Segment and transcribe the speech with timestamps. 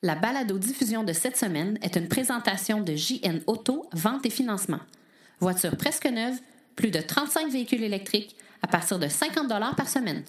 [0.00, 4.78] La balado-diffusion de cette semaine est une présentation de JN Auto, vente et financement.
[5.40, 6.36] Voiture presque neuve,
[6.76, 10.22] plus de 35 véhicules électriques à partir de 50 par semaine.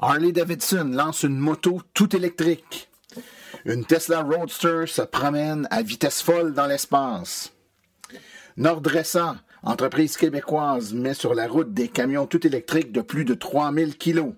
[0.00, 2.88] Harley Davidson lance une moto tout électrique.
[3.64, 7.52] Une Tesla Roadster se promène à vitesse folle dans l'espace.
[8.56, 13.96] Nordressa, entreprise québécoise, met sur la route des camions tout électriques de plus de 3000
[13.96, 14.32] kilos.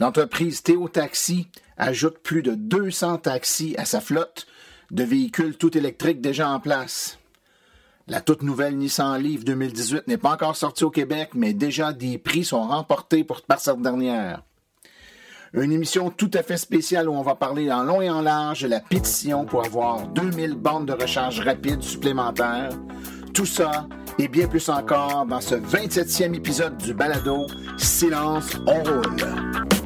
[0.00, 4.46] L'entreprise Théo Taxi ajoute plus de 200 taxis à sa flotte
[4.90, 7.18] de véhicules tout électriques déjà en place.
[8.08, 12.16] La toute nouvelle Nissan Leaf 2018 n'est pas encore sortie au Québec, mais déjà des
[12.16, 14.42] prix sont remportés pour par cette dernière.
[15.52, 18.62] Une émission tout à fait spéciale où on va parler en long et en large
[18.62, 22.70] de la pétition pour avoir 2000 bandes de recharge rapide supplémentaires.
[23.34, 23.86] Tout ça
[24.18, 27.46] et bien plus encore dans ce 27e épisode du balado
[27.76, 29.79] Silence, on roule.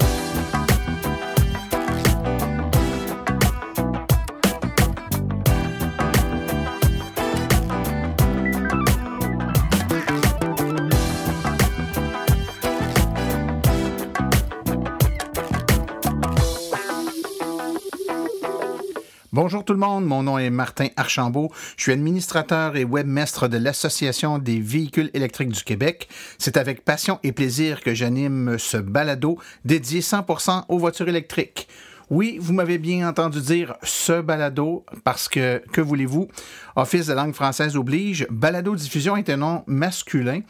[19.34, 21.50] Bonjour tout le monde, mon nom est Martin Archambault.
[21.76, 26.08] Je suis administrateur et webmestre de l'Association des véhicules électriques du Québec.
[26.38, 31.66] C'est avec passion et plaisir que j'anime ce balado dédié 100% aux voitures électriques.
[32.10, 36.28] Oui, vous m'avez bien entendu dire ce balado parce que, que voulez-vous,
[36.76, 40.42] Office de langue française oblige, balado diffusion est un nom masculin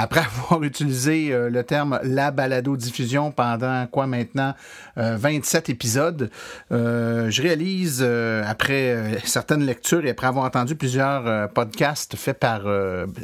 [0.00, 4.54] après avoir utilisé euh, le terme la balado-diffusion pendant quoi maintenant
[4.96, 6.30] 27 euh, épisodes,
[6.72, 12.62] euh, je réalise, après certaines lectures et après avoir entendu plusieurs podcasts faits par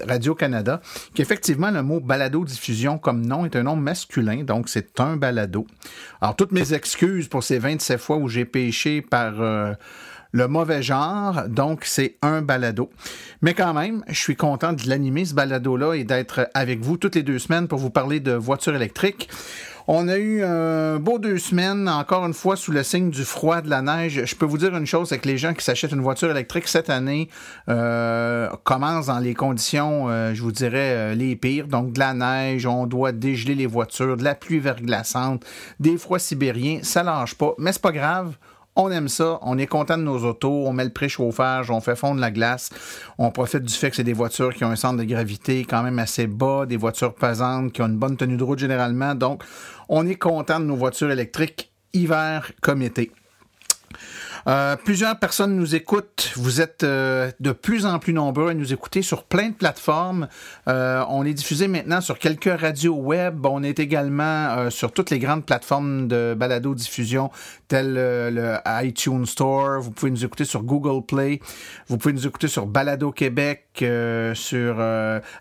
[0.06, 0.80] Radio-Canada,
[1.14, 5.66] qu'effectivement le mot balado-diffusion comme nom est un nom masculin, donc c'est un balado.
[6.20, 9.34] Alors toutes mes excuses pour ces 27 fois où j'ai péché par
[10.36, 12.90] le mauvais genre, donc c'est un balado.
[13.40, 17.14] Mais quand même, je suis content de l'animer, ce balado-là, et d'être avec vous toutes
[17.14, 19.30] les deux semaines pour vous parler de voitures électriques.
[19.88, 23.62] On a eu un beau deux semaines, encore une fois, sous le signe du froid,
[23.62, 24.25] de la neige.
[24.26, 26.69] Je peux vous dire une chose, c'est que les gens qui s'achètent une voiture électrique
[26.69, 27.30] cette année
[27.70, 31.66] euh, commencent dans les conditions, euh, je vous dirais, euh, les pires.
[31.69, 35.46] Donc, de la neige, on doit dégeler les voitures, de la pluie verglaçante,
[35.80, 36.80] des froids sibériens.
[36.82, 38.36] Ça lâche pas, mais c'est pas grave
[38.76, 41.97] on aime ça, on est content de nos autos, on met le préchauffage, on fait
[41.97, 42.70] fondre la glace,
[43.19, 45.82] on profite du fait que c'est des voitures qui ont un centre de gravité quand
[45.82, 49.14] même assez bas, des voitures pesantes qui ont une bonne tenue de route généralement.
[49.14, 49.42] Donc,
[49.88, 53.10] on est content de nos voitures électriques hiver comme été.
[54.46, 56.32] Euh, plusieurs personnes nous écoutent.
[56.36, 60.28] Vous êtes euh, de plus en plus nombreux à nous écouter sur plein de plateformes.
[60.68, 63.44] Euh, on est diffusé maintenant sur quelques radios web.
[63.44, 67.30] On est également sur toutes les grandes plateformes de balado-diffusion,
[67.66, 69.80] telles le iTunes Store.
[69.80, 71.40] Vous pouvez nous écouter sur Google Play.
[71.88, 73.64] Vous pouvez nous écouter sur Balado Québec,
[74.34, 74.76] sur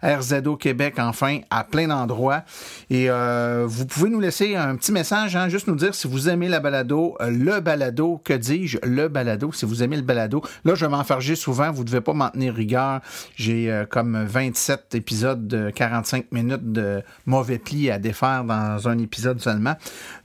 [0.03, 2.43] RZO Québec, enfin, à plein d'endroits.
[2.89, 6.49] Et vous pouvez nous laisser un petit message, hein, juste nous dire si vous aimez
[6.49, 10.41] la balado, le balado, que dis-je, le balado, si vous aimez le balado.
[10.63, 13.01] Là, je vais m'enfarger souvent, vous ne devez pas m'en tenir rigueur.
[13.35, 18.97] J'ai euh, comme 27 épisodes de 45 minutes de mauvais plis à défaire dans un
[18.97, 19.75] épisode seulement.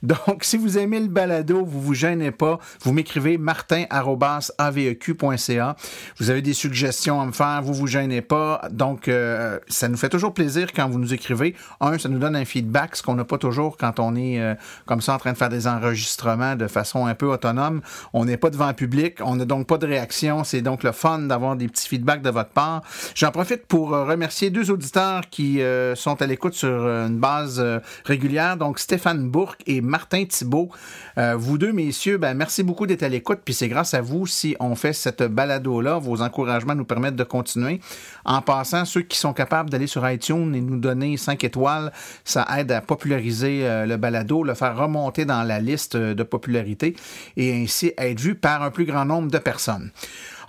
[0.03, 5.75] Donc, si vous aimez le balado, vous vous gênez pas, vous m'écrivez martin.aveq.ca.
[6.17, 8.61] Vous avez des suggestions à me faire, vous vous gênez pas.
[8.71, 11.55] Donc, euh, ça nous fait toujours plaisir quand vous nous écrivez.
[11.79, 14.55] Un, ça nous donne un feedback, ce qu'on n'a pas toujours quand on est euh,
[14.85, 17.81] comme ça en train de faire des enregistrements de façon un peu autonome.
[18.13, 19.17] On n'est pas public.
[19.21, 20.43] On n'a donc pas de réaction.
[20.43, 22.83] C'est donc le fun d'avoir des petits feedbacks de votre part.
[23.15, 27.17] J'en profite pour euh, remercier deux auditeurs qui euh, sont à l'écoute sur euh, une
[27.17, 27.63] base
[28.05, 28.57] régulière.
[28.57, 30.69] Donc, Stéphane Bourque et Martin Thibault.
[31.17, 33.39] vous deux, messieurs, ben, merci beaucoup d'être à l'écoute.
[33.43, 35.97] Puis c'est grâce à vous si on fait cette balado-là.
[35.97, 37.81] Vos encouragements nous permettent de continuer.
[38.25, 41.91] En passant, ceux qui sont capables d'aller sur iTunes et nous donner 5 étoiles,
[42.23, 46.95] ça aide à populariser le balado, le faire remonter dans la liste de popularité
[47.37, 49.91] et ainsi être vu par un plus grand nombre de personnes.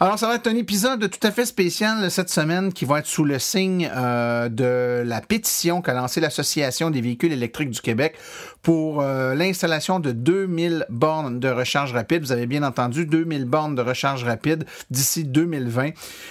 [0.03, 3.07] Alors, ça va être un épisode tout à fait spécial cette semaine qui va être
[3.07, 8.17] sous le signe euh, de la pétition qu'a lancée l'Association des véhicules électriques du Québec
[8.63, 12.23] pour euh, l'installation de 2000 bornes de recharge rapide.
[12.23, 15.91] Vous avez bien entendu, 2000 bornes de recharge rapide d'ici 2020.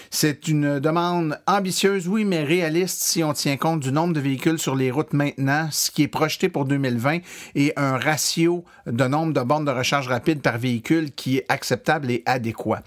[0.09, 4.59] C'est une demande ambitieuse, oui, mais réaliste si on tient compte du nombre de véhicules
[4.59, 7.19] sur les routes maintenant, ce qui est projeté pour 2020
[7.55, 12.11] et un ratio de nombre de bornes de recharge rapide par véhicule qui est acceptable
[12.11, 12.81] et adéquat.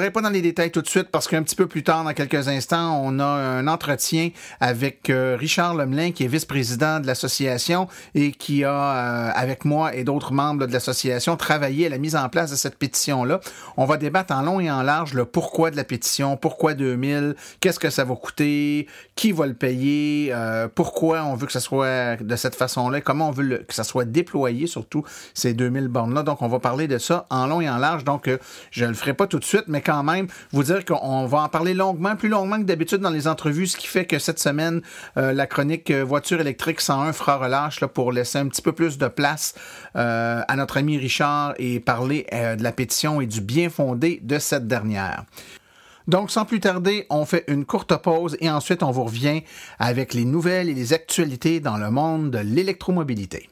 [0.00, 2.14] Rentrerai pas dans les détails tout de suite parce qu'un petit peu plus tard, dans
[2.14, 7.86] quelques instants, on a un entretien avec euh, Richard Lemelin, qui est vice-président de l'association
[8.14, 12.16] et qui a, euh, avec moi et d'autres membres de l'association, travaillé à la mise
[12.16, 13.40] en place de cette pétition-là.
[13.76, 17.34] On va débattre en long et en large le pourquoi de la pétition, pourquoi 2000,
[17.60, 18.86] qu'est-ce que ça va coûter,
[19.16, 23.28] qui va le payer, euh, pourquoi on veut que ça soit de cette façon-là, comment
[23.28, 25.04] on veut que ça soit déployé, surtout
[25.34, 26.22] ces 2000 bornes-là.
[26.22, 28.04] Donc, on va parler de ça en long et en large.
[28.04, 28.30] Donc,
[28.70, 31.48] je le ferai pas tout de suite, mais quand même, vous dire qu'on va en
[31.48, 34.80] parler longuement, plus longuement que d'habitude dans les entrevues, ce qui fait que cette semaine,
[35.16, 38.72] euh, la chronique euh, Voiture électrique 101 fera relâche là, pour laisser un petit peu
[38.72, 39.54] plus de place
[39.96, 44.38] euh, à notre ami Richard et parler de la pétition et du bien fondé de
[44.38, 45.24] cette dernière.
[46.08, 49.42] Donc, sans plus tarder, on fait une courte pause et ensuite on vous revient
[49.78, 53.48] avec les nouvelles et les actualités dans le monde de l'électromobilité.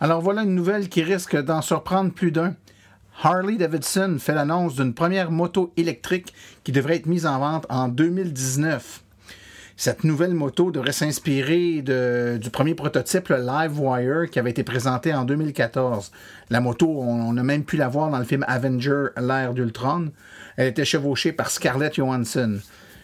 [0.00, 2.54] Alors voilà une nouvelle qui risque d'en surprendre plus d'un.
[3.20, 7.88] Harley Davidson fait l'annonce d'une première moto électrique qui devrait être mise en vente en
[7.88, 9.02] 2019.
[9.76, 15.24] Cette nouvelle moto devrait s'inspirer du premier prototype, le Livewire, qui avait été présenté en
[15.24, 16.12] 2014.
[16.50, 20.12] La moto, on, a même pu la voir dans le film Avenger, l'ère d'Ultron.
[20.56, 22.58] Elle était chevauchée par Scarlett Johansson.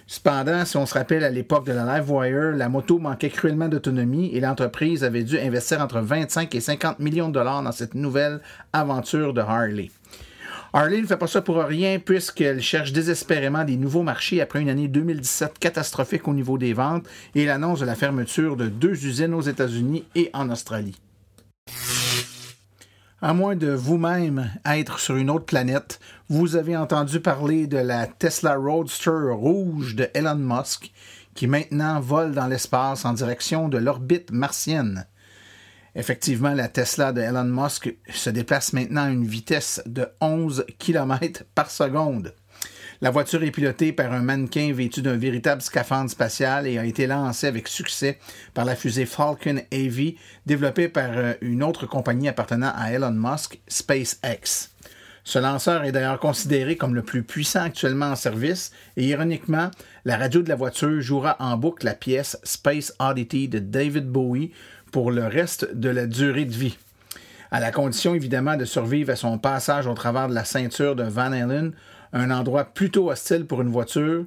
[0.06, 4.30] Cependant, si on se rappelle à l'époque de la Livewire, la moto manquait cruellement d'autonomie
[4.34, 8.40] et l'entreprise avait dû investir entre 25 et 50 millions de dollars dans cette nouvelle
[8.72, 9.90] aventure de Harley.
[10.74, 14.68] Harley ne fait pas ça pour rien puisqu'elle cherche désespérément des nouveaux marchés après une
[14.68, 19.34] année 2017 catastrophique au niveau des ventes et l'annonce de la fermeture de deux usines
[19.34, 21.00] aux États-Unis et en Australie.
[23.26, 25.98] À moins de vous-même être sur une autre planète,
[26.28, 30.92] vous avez entendu parler de la Tesla Roadster rouge de Elon Musk
[31.34, 35.06] qui maintenant vole dans l'espace en direction de l'orbite martienne.
[35.94, 41.44] Effectivement, la Tesla de Elon Musk se déplace maintenant à une vitesse de 11 km
[41.54, 42.34] par seconde.
[43.04, 47.06] La voiture est pilotée par un mannequin vêtu d'un véritable scaphandre spatial et a été
[47.06, 48.18] lancée avec succès
[48.54, 50.16] par la fusée Falcon Heavy,
[50.46, 54.70] développée par euh, une autre compagnie appartenant à Elon Musk, SpaceX.
[55.22, 59.70] Ce lanceur est d'ailleurs considéré comme le plus puissant actuellement en service et ironiquement,
[60.06, 64.52] la radio de la voiture jouera en boucle la pièce Space Oddity de David Bowie
[64.92, 66.78] pour le reste de la durée de vie.
[67.50, 71.04] À la condition évidemment de survivre à son passage au travers de la ceinture de
[71.04, 71.74] Van Allen,
[72.14, 74.24] un endroit plutôt hostile pour une voiture,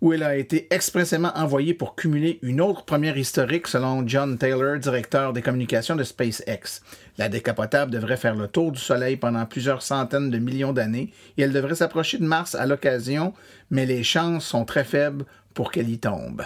[0.00, 4.78] où elle a été expressément envoyée pour cumuler une autre première historique selon John Taylor,
[4.78, 6.82] directeur des communications de SpaceX.
[7.18, 11.42] La décapotable devrait faire le tour du Soleil pendant plusieurs centaines de millions d'années et
[11.42, 13.34] elle devrait s'approcher de Mars à l'occasion,
[13.70, 16.42] mais les chances sont très faibles pour qu'elle y tombe.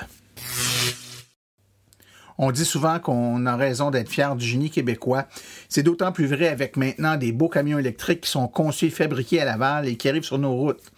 [2.39, 5.27] On dit souvent qu'on a raison d'être fier du génie québécois.
[5.69, 9.41] C'est d'autant plus vrai avec maintenant des beaux camions électriques qui sont conçus et fabriqués
[9.41, 10.93] à Laval et qui arrivent sur nos routes.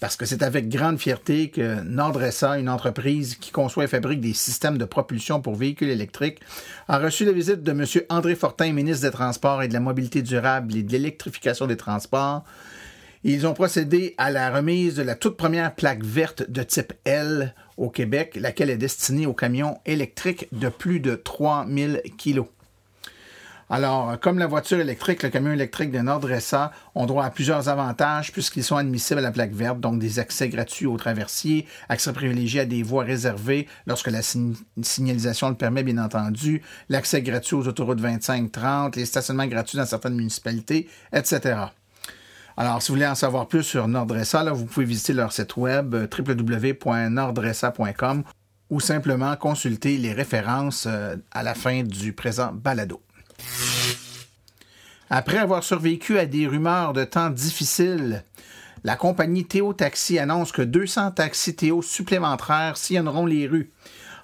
[0.00, 4.32] Parce que c'est avec grande fierté que Nordressa, une entreprise qui conçoit et fabrique des
[4.32, 6.38] systèmes de propulsion pour véhicules électriques,
[6.86, 7.84] a reçu la visite de M.
[8.08, 12.44] André Fortin, ministre des Transports et de la Mobilité durable et de l'électrification des transports,
[13.24, 17.54] ils ont procédé à la remise de la toute première plaque verte de type L
[17.78, 22.42] au Québec, laquelle est destinée aux camions électriques de plus de 3000 kg.
[23.70, 28.32] Alors, comme la voiture électrique, le camion électrique de Nordressa ont droit à plusieurs avantages
[28.32, 32.60] puisqu'ils sont admissibles à la plaque verte, donc des accès gratuits aux traversiers, accès privilégié
[32.60, 38.00] à des voies réservées lorsque la signalisation le permet, bien entendu, l'accès gratuit aux autoroutes
[38.00, 41.56] 25-30, les stationnements gratuits dans certaines municipalités, etc.
[42.60, 45.94] Alors, si vous voulez en savoir plus sur Nordressa, vous pouvez visiter leur site web
[45.94, 48.24] euh, www.nordressa.com
[48.68, 53.00] ou simplement consulter les références euh, à la fin du présent balado.
[55.08, 58.24] Après avoir survécu à des rumeurs de temps difficiles,
[58.82, 63.70] la compagnie Théo Taxi annonce que 200 taxis Théo supplémentaires sillonneront les rues.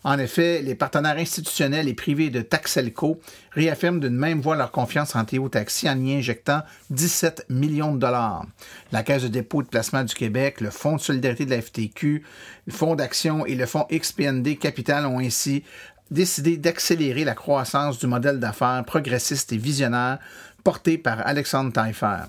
[0.07, 3.21] En effet, les partenaires institutionnels et privés de Taxelco
[3.53, 8.01] réaffirment d'une même voix leur confiance en Théo Taxi en y injectant 17 millions de
[8.01, 8.45] dollars.
[8.93, 12.23] La Caisse de dépôt de placement du Québec, le Fonds de solidarité de la FTQ,
[12.67, 15.65] le Fonds d'action et le Fonds XPND Capital ont ainsi
[16.11, 20.19] décidé d'accélérer la croissance du modèle d'affaires progressiste et visionnaire
[20.65, 22.25] porté par Alexandre Taillefer.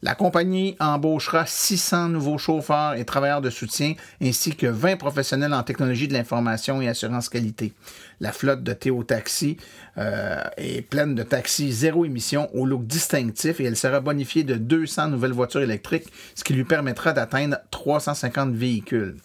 [0.00, 5.64] La compagnie embauchera 600 nouveaux chauffeurs et travailleurs de soutien ainsi que 20 professionnels en
[5.64, 7.72] technologie de l'information et assurance qualité.
[8.20, 9.56] La flotte de Théo Taxi
[9.96, 14.54] euh, est pleine de taxis zéro émission au look distinctif et elle sera bonifiée de
[14.54, 19.16] 200 nouvelles voitures électriques, ce qui lui permettra d'atteindre 350 véhicules.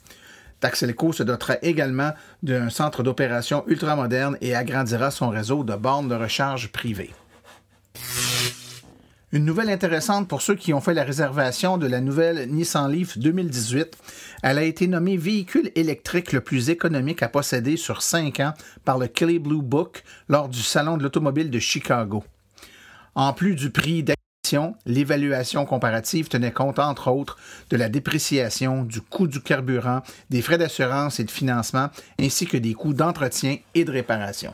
[0.60, 6.16] Taxelco se dotera également d'un centre d'opération ultramoderne et agrandira son réseau de bornes de
[6.16, 7.12] recharge privées.
[9.34, 13.18] Une nouvelle intéressante pour ceux qui ont fait la réservation de la nouvelle Nissan Leaf
[13.18, 13.98] 2018.
[14.44, 18.54] Elle a été nommée véhicule électrique le plus économique à posséder sur cinq ans
[18.86, 22.24] par le Kelly Blue Book lors du Salon de l'automobile de Chicago.
[23.16, 27.40] En plus du prix d'acquisition, l'évaluation comparative tenait compte, entre autres,
[27.72, 32.58] de la dépréciation, du coût du carburant, des frais d'assurance et de financement, ainsi que
[32.58, 34.54] des coûts d'entretien et de réparation.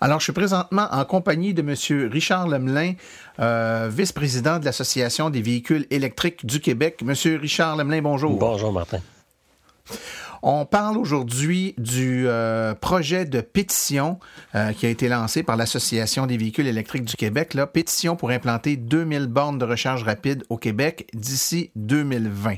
[0.00, 2.08] Alors, je suis présentement en compagnie de M.
[2.10, 2.94] Richard Lemelin,
[3.38, 7.02] euh, vice-président de l'Association des véhicules électriques du Québec.
[7.04, 8.38] Monsieur Richard Lemelin, bonjour.
[8.38, 9.00] Bonjour, Martin.
[10.42, 14.18] On parle aujourd'hui du euh, projet de pétition
[14.54, 18.30] euh, qui a été lancé par l'Association des véhicules électriques du Québec, là, pétition pour
[18.30, 22.54] implanter 2000 bornes de recharge rapide au Québec d'ici 2020.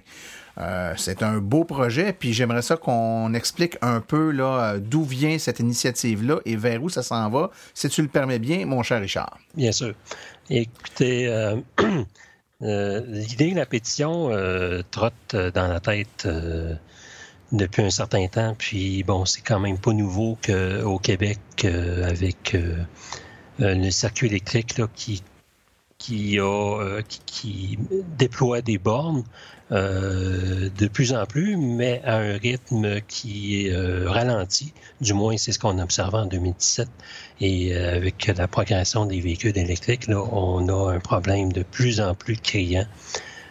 [0.59, 5.39] Euh, c'est un beau projet, puis j'aimerais ça qu'on explique un peu là, d'où vient
[5.39, 9.01] cette initiative-là et vers où ça s'en va, si tu le permets bien, mon cher
[9.01, 9.39] Richard.
[9.55, 9.95] Bien sûr.
[10.51, 11.57] Écoutez, euh,
[12.63, 14.31] euh, l'idée de la pétition
[14.91, 16.29] trotte dans la tête
[17.53, 22.57] depuis un certain temps, puis bon, c'est quand même pas nouveau qu'au Québec, avec
[23.59, 25.23] le circuit électrique qui
[26.03, 27.79] qui, a, qui,
[28.19, 29.23] déploie des bornes
[29.71, 34.73] euh, de plus en plus, mais à un rythme qui euh, ralenti.
[35.01, 36.89] Du moins, c'est ce qu'on a observé en 2017.
[37.41, 42.01] Et euh, avec la progression des véhicules électriques, là, on a un problème de plus
[42.01, 42.87] en plus criant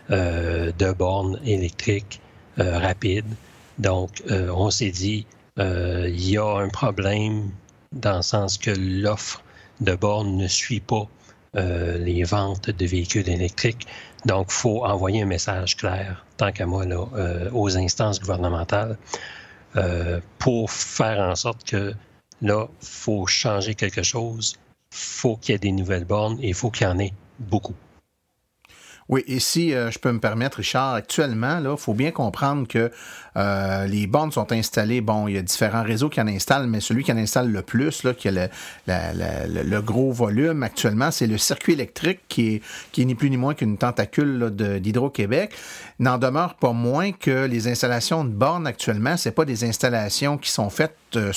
[0.10, 2.20] de bornes électriques
[2.58, 3.34] rapides.
[3.80, 5.26] Donc, on s'est dit,
[5.58, 7.50] il y a un problème
[7.94, 9.42] dans le sens que l'offre
[9.80, 11.08] de bornes ne suit pas
[11.54, 13.88] les ventes de véhicules électriques.
[14.26, 18.98] Donc, il faut envoyer un message clair, tant qu'à moi, là, euh, aux instances gouvernementales
[19.76, 21.94] euh, pour faire en sorte que
[22.42, 24.58] là, il faut changer quelque chose,
[24.92, 27.76] faut qu'il y ait des nouvelles bornes et il faut qu'il y en ait beaucoup.
[29.12, 32.90] Oui, et si euh, je peux me permettre, Richard, actuellement, il faut bien comprendre que
[33.36, 35.02] euh, les bornes sont installées.
[35.02, 37.62] Bon, il y a différents réseaux qui en installent, mais celui qui en installe le
[37.62, 38.48] plus, là, qui a le,
[38.88, 42.62] le, gros volume actuellement, c'est le circuit électrique qui est,
[42.94, 45.52] qui est ni plus ni moins qu'une tentacule d'Hydro-Québec.
[46.00, 50.52] N'en demeure pas moins que les installations de bornes actuellement, c'est pas des installations qui
[50.52, 51.34] sont faites euh,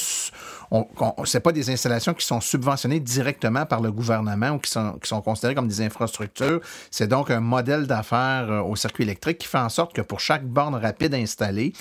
[1.24, 5.54] ce pas des installations qui sont subventionnées directement par le gouvernement ou qui sont, considérées
[5.54, 6.60] comme des infrastructures.
[6.90, 10.20] C'est donc un modèle d'affaires euh, au circuit électrique qui fait en sorte que pour
[10.20, 11.72] chaque borne rapide installée,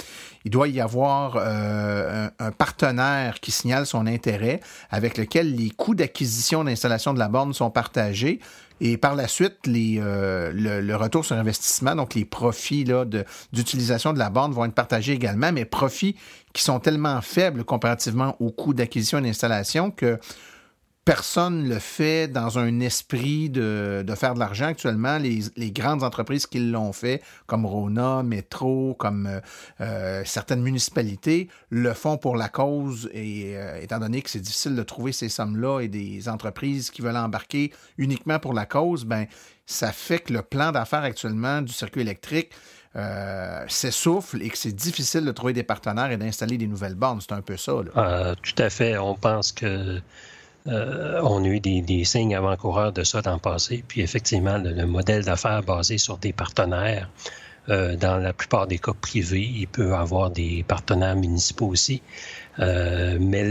[0.45, 4.59] il doit y avoir euh, un, partenaire qui signale son intérêt
[4.89, 8.39] avec lequel les coûts d'acquisition d'installation de la borne sont partagés.
[8.81, 12.85] Et par la suite, euh, le, retour sur investissement, donc les profits
[13.53, 16.17] d'utilisation de, de la borne vont être partagés également, mais profits
[16.53, 20.19] qui sont tellement faibles comparativement aux coûts d'acquisition et d'installation que
[21.05, 25.17] personne le fait dans un esprit de, faire de l'argent actuellement.
[25.17, 29.39] Les, les, grandes entreprises qui l'ont fait, comme Rona, Métro, comme euh,
[29.81, 33.09] euh, certaines municipalités, le font pour la cause.
[33.13, 37.01] Et euh, étant donné que c'est difficile de trouver ces sommes-là et des entreprises qui
[37.01, 39.25] veulent embarquer uniquement pour la cause, ben
[39.65, 42.51] ça fait que le plan d'affaires actuellement du circuit électrique
[42.95, 47.21] euh, s'essouffle et que c'est difficile de trouver des partenaires et d'installer des nouvelles bornes.
[47.21, 47.73] C'est un peu ça.
[47.95, 48.35] Là.
[48.41, 48.97] tout à fait.
[48.97, 50.01] On pense que
[50.67, 53.83] euh, on a eu des, signes avant-coureurs de ça dans le passé.
[53.87, 57.09] Puis effectivement, le, modèle d'affaires basé sur des partenaires,
[57.69, 62.01] euh, dans la plupart des cas privés, il peut avoir des partenaires municipaux aussi.
[62.59, 63.43] Euh, mais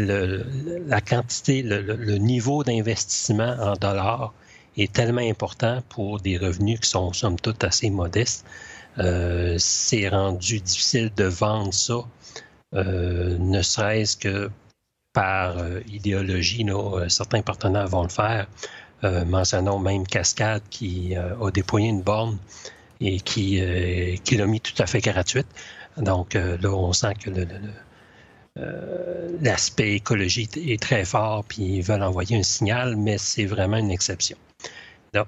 [0.87, 4.33] la quantité, le, niveau d'investissement en dollars
[4.79, 8.47] est tellement important pour des revenus qui sont somme toute assez modestes.
[8.97, 12.05] C'est rendu difficile de vendre ça,
[12.73, 14.51] ne serait-ce que
[15.13, 18.47] par euh, idéologie, euh, certains partenaires vont le faire.
[19.05, 22.39] Euh, mentionnons même Cascade qui a déployé une borne
[23.01, 25.49] et qui l'a mis tout à fait gratuite.
[25.97, 27.31] Donc là, on sent que
[29.41, 33.91] l'aspect écologique est très fort, puis ils veulent envoyer un signal, mais c'est vraiment une
[33.91, 34.37] exception.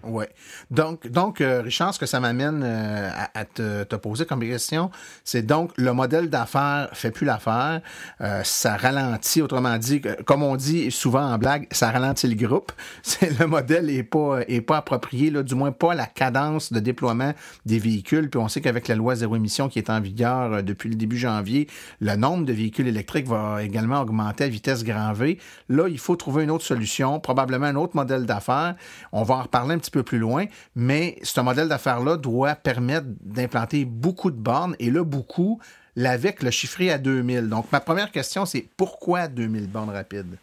[0.05, 0.25] Oui.
[0.71, 4.91] Donc, donc euh, Richard, ce que ça m'amène euh, à, te, poser comme question,
[5.25, 7.83] c'est donc le modèle d'affaires fait plus l'affaire.
[8.23, 12.73] Euh, ça ralentit, autrement dit, comme on dit souvent en blague, ça ralentit le groupe.
[13.03, 16.81] C'est le modèle est pas est pas approprié, là, du moins pas la cadence de
[16.81, 17.35] déploiement
[17.67, 18.31] des véhicules.
[18.31, 21.19] Puis on sait qu'avec la loi zéro émission qui est en vigueur depuis le début
[21.19, 21.69] janvier,
[22.01, 25.39] le nombre de véhicules électriques va également augmenter à vitesse grand V.
[25.69, 28.77] Là, il faut trouver une autre solution, probablement un autre modèle d'affaires.
[29.13, 33.07] On va en reparler un petit peu plus loin, mais ce modèle d'affaires-là doit permettre
[33.21, 35.61] d'implanter beaucoup de bornes, et là, beaucoup,
[35.97, 37.49] l'avec le chiffré à 2000.
[37.49, 40.37] Donc, ma première question, c'est pourquoi 2000 bornes rapides?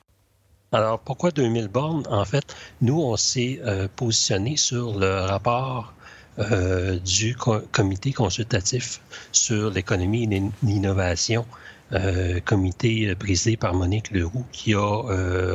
[0.74, 2.04] Alors, pourquoi 2000 bornes?
[2.10, 5.94] En fait, nous, on s'est euh, positionné sur le rapport
[6.40, 9.02] euh, du comité consultatif
[9.34, 11.46] sur l'économie et l'innovation,
[11.92, 14.80] euh, comité brisé par Monique Leroux, qui a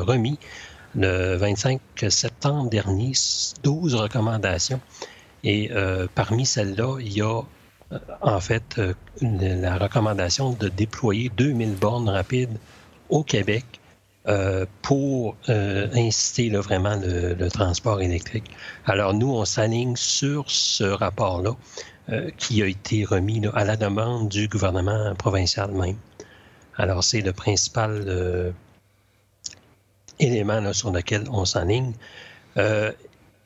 [0.03, 0.39] remis
[0.95, 3.13] le 25 septembre dernier
[3.63, 4.81] 12 recommandations.
[5.45, 7.41] Et euh, parmi celles-là, il y a
[7.93, 12.59] euh, en fait euh, la recommandation de déployer 2000 bornes rapides
[13.09, 13.65] au Québec
[14.83, 18.51] pour inciter vraiment le, transport électrique.
[18.85, 21.53] Alors nous, on s'aligne sur ce rapport-là
[22.37, 25.95] qui a été remis à la demande du gouvernement provincial même.
[26.77, 28.53] Alors c'est le principal
[30.19, 31.93] élément sur lequel on s'enligne.
[32.57, 32.93] Euh,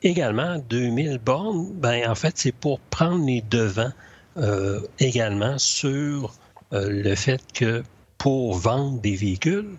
[0.03, 3.91] également, 2000 bornes, ben, en fait, c'est pour prendre les devants
[4.37, 6.33] euh, également sur
[6.73, 7.83] euh, le fait que
[8.17, 9.75] pour vendre des véhicules,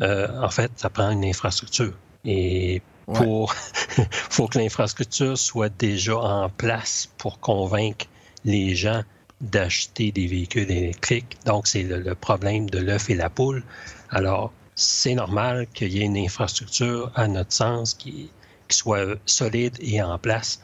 [0.00, 1.94] en fait, ça prend une infrastructure.
[2.26, 3.54] Et pour
[4.10, 8.06] faut que l'infrastructure soit déjà en place pour convaincre
[8.44, 9.02] les gens
[9.40, 11.38] d'acheter des véhicules électriques.
[11.46, 13.62] Donc, c'est le problème de l'œuf et la poule.
[14.10, 18.30] Alors, c'est normal qu'il y ait une infrastructure, à notre sens, qui,
[18.70, 20.60] soit solide et en place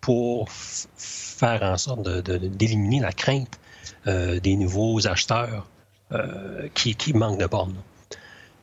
[0.00, 3.58] pour faire en sorte d'éliminer la crainte
[4.06, 5.66] euh, des nouveaux acheteurs
[6.12, 7.76] euh, qui, manquent de bornes.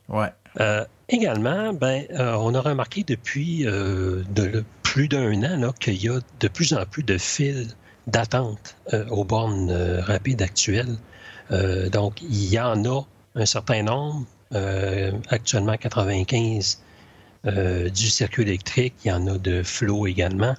[0.10, 0.28] Ouais.
[0.60, 6.48] Euh, également, ben, on a remarqué depuis de, plus d'un an qu'il y a de
[6.48, 7.76] plus en plus de fils
[8.08, 8.76] d'attente
[9.10, 10.98] aux bornes rapides actuelles.
[11.92, 16.82] donc, il y en a un certain nombre, actuellement 95
[17.48, 18.94] euh, du circuit électrique.
[19.06, 20.56] Il y en a de flot également.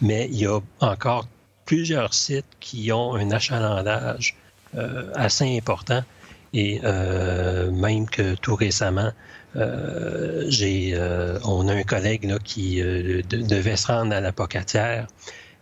[0.00, 1.28] Mais il y a encore
[1.66, 4.36] plusieurs sites qui ont un achalandage
[4.76, 6.02] euh, assez important.
[6.54, 9.12] Et même que tout récemment,
[9.54, 9.60] on
[11.68, 15.06] a un collègue qui devait se rendre à la Pocatière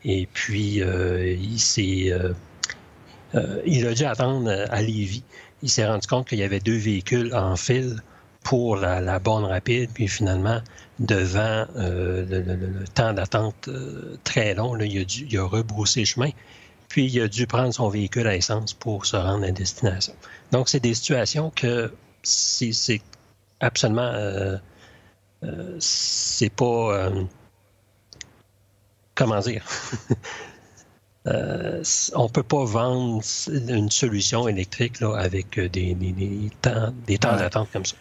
[0.04, 1.58] et puis il
[3.66, 5.24] il a dû attendre à Lévis
[5.62, 8.02] il s'est rendu compte qu'il y avait deux véhicules en file
[8.42, 10.60] pour la, borne rapide, puis finalement,
[11.00, 16.30] devant euh, le, temps d'attente euh, très long, il, a dû, il a rebroussé chemin,
[16.88, 20.14] puis il a dû prendre son véhicule à essence pour se rendre à destination.
[20.52, 21.92] Donc, c'est des situations que
[22.22, 23.00] c'est
[23.58, 24.12] absolument...
[24.12, 24.58] Euh,
[25.80, 27.10] c'est pas...
[29.14, 29.64] comment dire?
[31.26, 31.82] euh,
[32.14, 35.96] on peut pas vendre une solution électrique là, avec euh, des,
[36.60, 37.96] temps, des temps d'attente comme ça.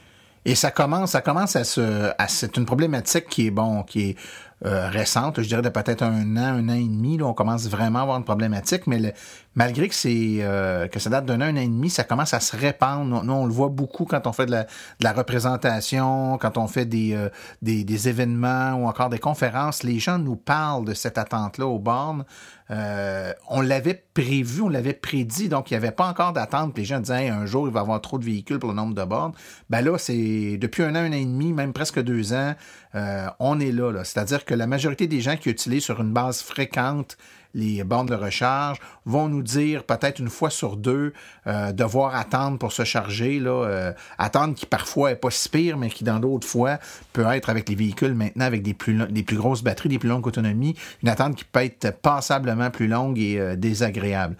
[0.47, 4.15] Et ça commence, ça commence à se, c'est une problématique qui est bon, qui est
[4.63, 7.67] euh, récente, je dirais de peut-être un an, un an et demi, là, on commence
[7.67, 9.13] vraiment à avoir une problématique, mais
[9.55, 12.55] malgré que c'est euh, que ça date d'un an, et demi, ça commence à se
[12.55, 13.23] répandre.
[13.23, 16.67] Nous, on le voit beaucoup quand on fait de la, de la représentation, quand on
[16.67, 17.29] fait des, euh,
[17.61, 21.79] des, des, événements ou encore des conférences, les gens nous parlent de cette attente-là aux
[21.79, 22.25] bornes.
[22.71, 26.75] Euh, on l'avait prévu, on l'avait prédit, donc il n'y avait pas encore d'attente.
[26.77, 28.95] Les gens disaient un jour il va y avoir trop de véhicules pour le nombre
[28.95, 29.33] de bornes.
[29.69, 32.55] Ben là, c'est depuis un an, un an et demi, même presque deux ans,
[32.95, 33.91] euh, on est là.
[33.91, 34.03] là.
[34.03, 37.17] C'est-à-dire que la majorité des gens qui utilisent sur une base fréquente
[37.55, 41.13] les bornes de recharge, vont nous dire peut-être une fois sur deux
[41.47, 45.77] euh, devoir attendre pour se charger, là, euh, attendre qui parfois est pas si pire,
[45.77, 46.77] mais qui dans d'autres fois
[47.13, 50.09] peut être avec les véhicules maintenant avec des plus, des plus grosses batteries, des plus
[50.09, 54.35] longues autonomies, une attente qui peut être passablement plus longue et euh, désagréable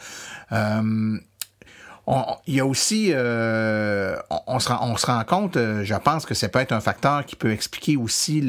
[2.07, 4.15] il y a aussi, euh,
[4.47, 7.51] on, se rend, compte, euh, je pense que ça peut être un facteur qui peut
[7.51, 8.47] expliquer aussi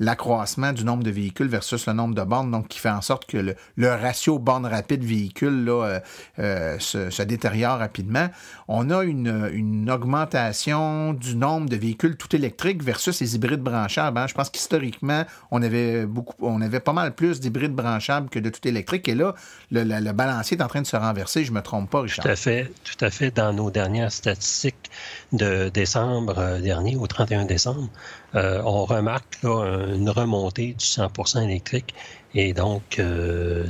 [0.00, 3.26] l'accroissement du nombre de véhicules versus le nombre de bornes, donc qui fait en sorte
[3.26, 6.00] que le, ratio bornes rapides véhicules là,
[6.40, 8.28] euh, se, se, détériore rapidement.
[8.66, 14.18] On a une, augmentation du nombre de véhicules tout électriques versus les hybrides branchables.
[14.18, 14.26] Hein.
[14.26, 18.50] Je pense qu'historiquement, on avait beaucoup, on avait pas mal plus d'hybrides branchables que de
[18.50, 19.08] tout électrique.
[19.08, 19.34] Et là,
[19.70, 21.44] le, balancier est en train de se renverser.
[21.44, 22.24] Je me trompe pas, Richard.
[22.24, 24.90] Tout à fait à fait dans nos dernières statistiques
[25.32, 27.88] de décembre euh, dernier, au 31 décembre.
[28.34, 31.94] Euh, on remarque là, une remontée du 100 électrique.
[32.34, 33.66] Et donc, euh,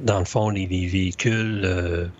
[0.00, 2.10] dans le fond, les, véhicules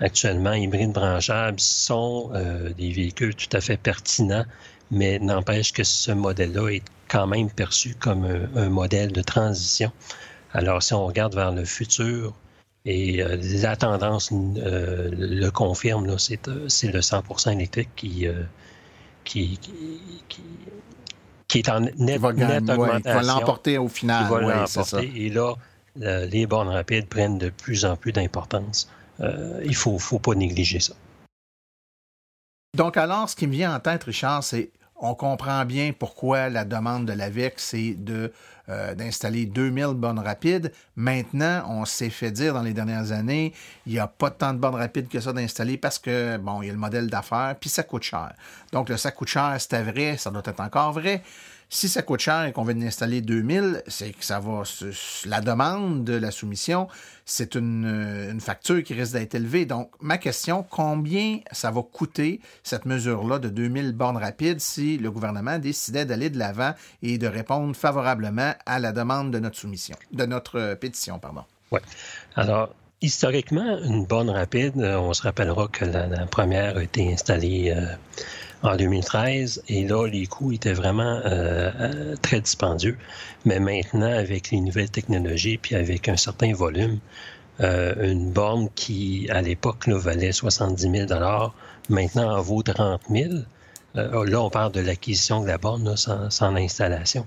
[0.00, 2.30] actuellement hybrides branchables sont
[2.76, 4.44] des véhicules tout à fait pertinents,
[4.90, 9.92] mais n'empêche que ce modèle-là est quand même perçu comme un, modèle de transition.
[10.52, 12.34] Alors, si on regarde vers le futur,
[12.84, 18.26] et euh, la tendance euh, le confirme, c'est, euh, c'est le 100% électrique qui,
[19.24, 19.58] qui,
[20.28, 20.42] qui,
[21.48, 23.00] qui, est en net, net augmentation.
[23.00, 24.30] qui va l'emporter au final.
[24.30, 25.10] Va l'emporter.
[25.16, 25.54] Et là,
[25.96, 28.90] les bornes rapides prennent de plus en plus d'importance.
[29.20, 30.94] il ne faut, faut pas négliger ça.
[32.76, 36.64] Donc alors, ce qui me vient en tête, Richard, c'est on comprend bien pourquoi la
[36.64, 37.96] demande de l'AVEC, c'est
[38.68, 40.72] euh, d'installer 2000 bornes rapides.
[40.96, 43.52] Maintenant, on s'est fait dire dans les dernières années,
[43.86, 46.66] il n'y a pas tant de bornes rapides que ça d'installer parce que, bon, il
[46.66, 48.32] y a le modèle d'affaires, puis ça coûte cher.
[48.72, 51.22] Donc, ça coûte cher, c'était vrai, ça doit être encore vrai.
[51.70, 54.62] Si ça coûte cher et qu'on veut installer 2000, c'est que ça va.
[55.26, 56.88] La demande de la soumission,
[57.24, 57.84] c'est une,
[58.30, 59.66] une, facture qui risque d'être élevée.
[59.66, 65.10] Donc, ma question, combien ça va coûter cette mesure-là de 2000 bornes rapides si le
[65.10, 69.96] gouvernement décidait d'aller de l'avant et de répondre favorablement à la demande de notre soumission,
[70.12, 71.44] de notre euh, pétition, pardon?
[71.70, 71.80] Oui.
[72.36, 77.72] Alors, historiquement, une borne rapide, euh, on se rappellera que la, première a été installée.
[77.76, 77.86] Euh,
[78.64, 79.62] en 2013.
[79.68, 82.96] Et là, les coûts étaient vraiment euh, euh, très dispendieux.
[83.44, 86.98] Mais maintenant, avec les nouvelles technologies, puis avec un certain volume,
[87.60, 91.20] euh, une borne qui, à l'époque, valait 70 000
[91.88, 93.34] maintenant en vaut 30 000
[93.94, 97.24] Là, on parle de l'acquisition de la borne sans, l'installation.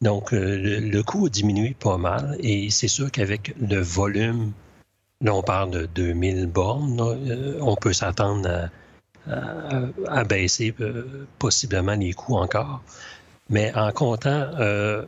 [0.00, 2.38] Donc, le, coût a diminué pas mal.
[2.40, 4.52] Et c'est sûr qu'avec le volume,
[5.20, 6.98] là, on parle de 2000 bornes,
[7.60, 8.70] on peut s'attendre à
[10.06, 12.82] à, baisser euh, possiblement les coûts encore.
[13.50, 15.06] Mais en comptant 30 euh,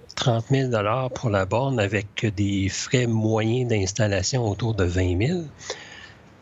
[0.70, 5.40] 000 pour la borne avec des frais moyens d'installation autour de 20 000,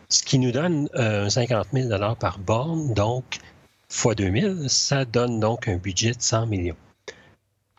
[0.08, 0.88] ce qui nous donne
[1.28, 3.38] 50 euh, 000 par borne, donc
[3.88, 6.76] fois 2 000, ça donne donc un budget de 100 millions.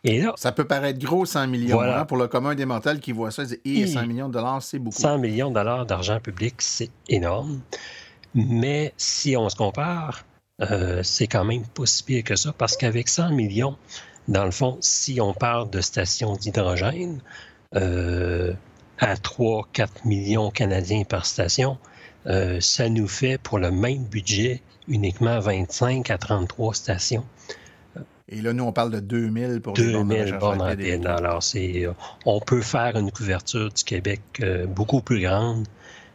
[0.02, 3.12] Et là, ça peut paraître gros 100 millions hein, pour le commun des mortels qui
[3.12, 5.00] voit ça et 100 millions de dollars, c'est beaucoup.
[5.00, 7.60] 100 millions de dollars d'argent public, c'est énorme.
[8.34, 10.24] Mais si on se compare,
[10.60, 13.76] euh, c'est quand même pas si pire que ça, parce qu'avec 100 millions,
[14.28, 17.20] dans le fond, si on parle de stations d'hydrogène,
[17.76, 18.52] euh,
[18.98, 21.78] à 3-4 millions canadiens par station,
[22.26, 27.24] euh, ça nous fait pour le même budget uniquement 25 à 33 stations.
[28.28, 31.06] Et là, nous, on parle de 2000 pour 2000 bornes rapides.
[31.06, 31.42] Alors,
[32.26, 34.20] on peut faire une couverture du Québec
[34.68, 35.66] beaucoup plus grande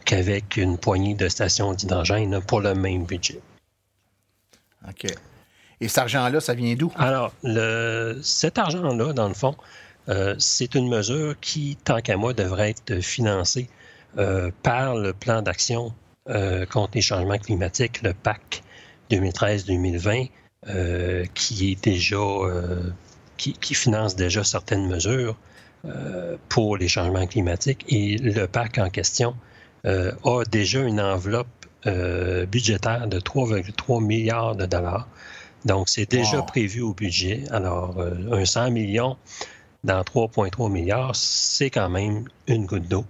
[0.05, 3.39] qu'avec une poignée de stations d'hydrogène pour le même budget.
[4.87, 5.07] OK.
[5.81, 6.91] Et cet argent-là, ça vient d'où?
[6.95, 9.55] Alors, le, cet argent-là, dans le fond,
[10.07, 13.67] euh, c'est une mesure qui, tant qu'à moi, devrait être financée
[14.17, 15.93] euh, par le plan d'action
[16.29, 18.63] euh, contre les changements climatiques, le PAC
[19.11, 20.29] 2013-2020,
[21.33, 22.17] qui est déjà
[23.37, 25.37] qui, qui, finance déjà certaines mesures
[26.49, 27.85] pour les changements climatiques.
[27.87, 29.35] Et le PAC en question
[29.85, 31.47] euh, a déjà une enveloppe
[31.87, 35.07] euh, budgétaire de 3,3 milliards de dollars.
[35.65, 37.43] Donc, c'est déjà prévu au budget.
[37.51, 39.17] Alors, euh, un 100 millions,
[39.83, 43.05] dans 3,3 milliards, c'est quand même une goutte d'eau.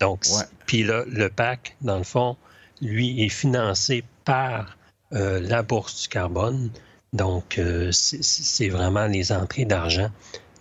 [0.00, 0.26] Donc,
[0.66, 2.36] puis là, le PAC, dans le fond,
[2.80, 4.76] lui, est financé par
[5.12, 6.70] euh, la bourse du carbone.
[7.12, 10.10] Donc, euh, c'est vraiment les entrées d'argent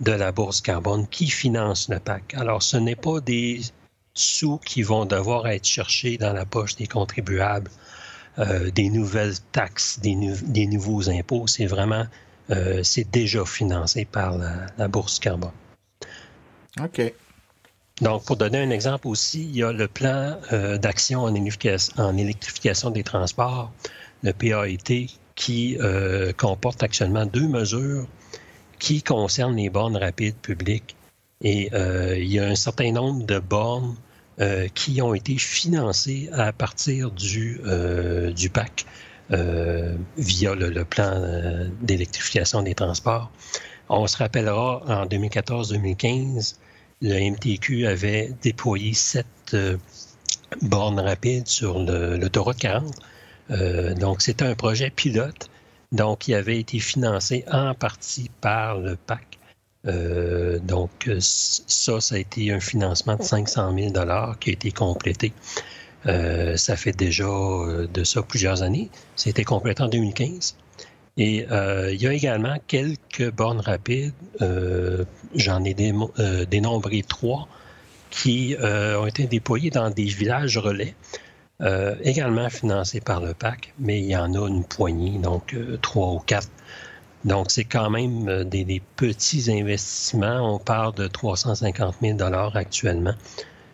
[0.01, 2.33] de la bourse carbone qui financent le PAC.
[2.35, 3.61] Alors, ce n'est pas des
[4.13, 7.71] sous qui vont devoir être cherchés dans la poche des contribuables,
[8.39, 11.47] euh, des nouvelles taxes, des, des nouveaux impôts.
[11.47, 12.05] C'est vraiment
[12.51, 14.37] euh, c'est déjà financé par
[14.77, 15.51] la, bourse carbone.
[16.81, 17.13] OK.
[18.01, 22.89] Donc, pour donner un exemple aussi, il y a le plan euh, d'action en, électrification
[22.89, 23.71] des transports,
[24.23, 28.07] le PAET, qui euh, comporte actuellement deux mesures
[28.79, 30.95] qui concernent les bornes rapides publiques.
[31.43, 33.95] Et il y a un certain nombre de bornes
[34.75, 37.59] qui ont été financées à partir du,
[38.35, 38.85] du PAC.
[39.33, 43.31] Euh, via le, plan euh, d'électrification des transports.
[43.87, 46.55] On se rappellera, en 2014-2015,
[47.01, 49.77] le MTQ avait déployé sept euh,
[50.61, 52.93] bornes rapides sur l'autoroute 40.
[53.99, 55.49] donc, c'était un projet pilote,
[55.93, 59.30] donc qui avait été financé en partie par le PAC.
[59.83, 63.93] Donc, ça, ça a été un financement de 500 000
[64.39, 65.33] qui a été complété.
[66.07, 68.89] Euh, ça fait déjà euh, de ça plusieurs années.
[69.15, 70.55] C'était complété en 2015.
[71.17, 74.13] Et euh, il y a également quelques bornes rapides,
[75.35, 77.47] j'en ai dénombré trois,
[78.09, 80.95] qui ont été déployées dans des villages relais,
[82.03, 86.19] également financés par le PAC, mais il y en a une poignée, donc trois ou
[86.19, 86.47] quatre.
[87.23, 90.55] Donc, c'est quand même des, des, petits investissements.
[90.55, 92.17] On parle de 350 000
[92.55, 93.13] actuellement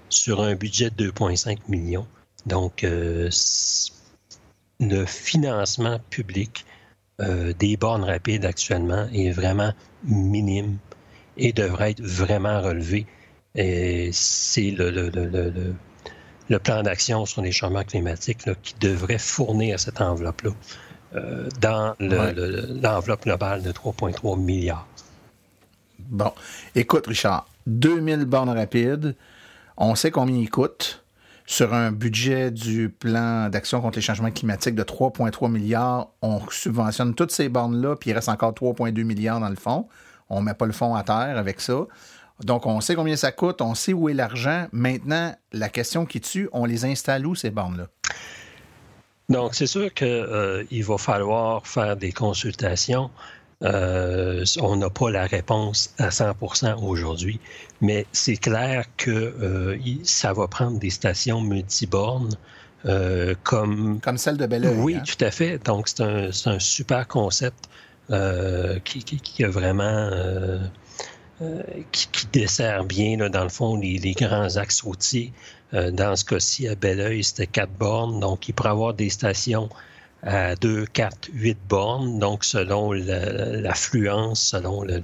[0.10, 2.08] sur un budget de 2,5 millions.
[2.46, 3.30] Donc, euh,
[4.80, 6.66] le financement public
[7.22, 10.78] euh, des bornes rapides actuellement est vraiment minime
[11.38, 13.06] et devrait être vraiment relevé.
[13.56, 14.92] Et c'est le,
[16.50, 20.52] le, plan d'action sur les changements climatiques qui devrait fournir cette enveloppe-là
[21.16, 24.88] euh, dans l'enveloppe globale de 3,3 milliards.
[26.00, 26.32] Bon.
[26.76, 29.16] Écoute, Richard, 2000 bornes rapides,
[29.78, 31.04] on sait combien ils coûtent
[31.46, 37.16] sur un budget du plan d'action contre les changements climatiques de 3,3 milliards, on subventionne
[37.16, 39.88] toutes ces bornes-là, puis il reste encore 3,2 milliards dans le fond.
[40.30, 41.88] On ne met pas le fond à terre avec ça.
[42.44, 44.68] Donc, on sait combien ça coûte, on sait où est l'argent.
[44.74, 47.88] Maintenant, la question qui tue, on les installe où, ces bornes-là?
[49.30, 53.10] Donc, c'est sûr qu'il euh, va falloir faire des consultations
[53.64, 57.40] euh, on n'a pas la réponse à 100% aujourd'hui,
[57.82, 62.36] mais c'est clair que euh, ça va prendre des stations multibornes
[62.86, 64.00] euh, comme...
[64.02, 64.76] Comme celle de Belleuil.
[64.78, 65.04] Oui, hein?
[65.04, 65.58] tout à fait.
[65.66, 67.68] Donc, c'est un, super concept
[68.84, 70.12] qui, a vraiment...
[71.92, 75.32] Qui, dessert bien, dans le fond, les, les grands axes routiers.
[75.72, 78.20] dans ce cas-ci, à Belleuil, c'était quatre bornes.
[78.20, 79.70] Donc, il pourrait avoir des stations
[80.24, 85.00] à 2, 4, 8 bornes, donc selon l'affluence, selon le,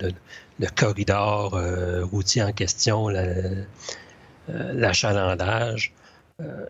[0.75, 3.63] corridor euh, routier en question, euh,
[4.47, 5.93] l'achalandage.
[6.41, 6.65] Euh,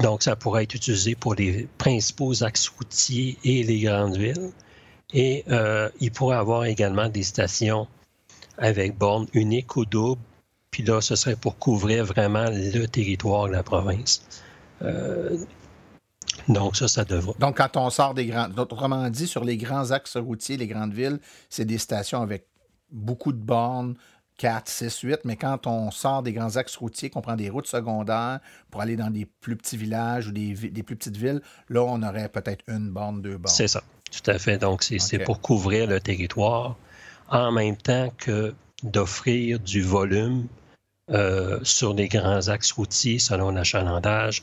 [0.00, 4.50] donc, ça pourrait être utilisé pour les principaux axes routiers et les grandes villes.
[5.12, 5.44] Et
[6.00, 7.86] il pourrait avoir également des stations
[8.58, 10.20] avec bornes uniques ou doubles.
[10.70, 14.26] Puis là, ce serait pour couvrir vraiment le territoire de la province.
[16.48, 17.34] Donc, ça, ça devrait.
[17.38, 18.48] Donc, quand on sort des grands.
[18.56, 22.46] Autrement dit, sur les grands axes routiers, les grandes villes, c'est des stations avec
[22.90, 23.94] beaucoup de bornes,
[24.38, 27.68] 4, 6, 8, mais quand on sort des grands axes routiers, qu'on prend des routes
[27.68, 28.40] secondaires
[28.70, 32.28] pour aller dans des plus petits villages ou des, plus petites villes, là, on aurait
[32.28, 33.54] peut-être une borne, deux bornes.
[33.54, 34.58] C'est ça, tout à fait.
[34.58, 36.76] Donc, c'est pour couvrir le territoire
[37.28, 40.46] en même temps que d'offrir du volume
[41.10, 44.42] euh, sur les grands axes routiers selon l'achalandage,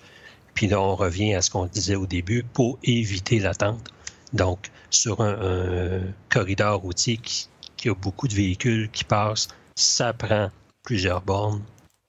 [0.53, 3.91] puis là, on revient à ce qu'on disait au début pour éviter l'attente.
[4.33, 7.47] Donc, sur un, corridor routier qui,
[7.89, 10.51] a beaucoup de véhicules qui passent, ça prend
[10.83, 11.63] plusieurs bornes.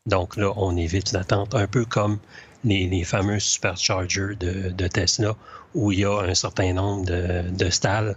[0.06, 2.18] Donc là, on évite l'attente, un peu comme
[2.64, 5.34] les, fameux superchargers de, de, Tesla,
[5.74, 8.16] où il y a un certain nombre de, de stalls.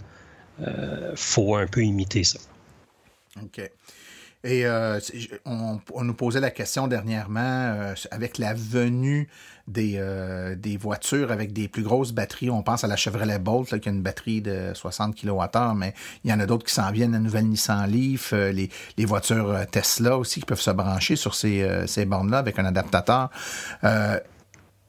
[0.62, 2.40] Euh, faut un peu imiter ça.
[3.42, 3.60] OK.
[4.44, 5.00] Et euh,
[5.46, 9.28] on, nous posait la question dernièrement, euh, avec la venue
[9.68, 10.00] des,
[10.60, 13.92] des voitures avec des plus grosses batteries, on pense à la Chevrolet Bolt, qui a
[13.92, 17.20] une batterie de 60 kWh, mais il y en a d'autres qui s'en viennent, la
[17.20, 22.06] nouvelle Nissan Leaf, les, les, voitures Tesla aussi qui peuvent se brancher sur ces, ces
[22.06, 23.32] bornes-là avec un adaptateur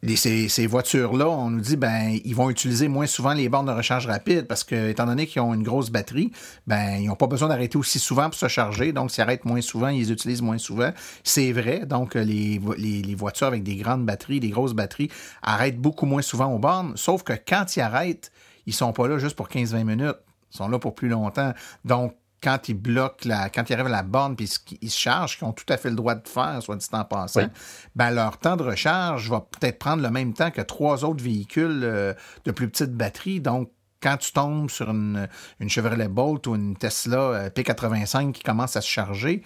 [0.04, 4.06] ces, voitures-là, on nous dit ben ils vont utiliser moins souvent les bornes de recharge
[4.06, 6.30] rapide parce que étant donné qu'ils ont une grosse batterie,
[6.66, 8.92] ben ils n'ont pas besoin d'arrêter aussi souvent pour se charger.
[8.92, 10.92] Donc, s'ils arrêtent moins souvent, ils les utilisent moins souvent.
[11.24, 11.86] C'est vrai.
[11.86, 15.10] Donc, les, les, voitures avec des grandes batteries, des grosses batteries,
[15.42, 16.92] arrêtent beaucoup moins souvent aux bornes.
[16.96, 18.30] Sauf que quand ils arrêtent,
[18.66, 20.18] ils sont pas là juste pour 15-20 minutes.
[20.52, 21.52] Ils sont là pour plus longtemps.
[21.84, 25.38] Donc, quand ils bloquent, la, quand ils arrivent à la borne puis ils se chargent,
[25.38, 27.48] qu'ils ont tout à fait le droit de faire, soit dit en passant,
[27.94, 31.80] ben leur temps de recharge va peut-être prendre le même temps que trois autres véhicules
[31.82, 33.40] euh, de plus petite batterie.
[33.40, 33.70] Donc,
[34.00, 35.28] quand tu tombes sur une,
[35.60, 39.42] une Chevrolet Bolt ou une Tesla euh, P85 qui commence à se charger,